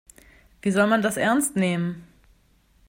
[0.63, 2.07] Wie soll man das ernst nehmen?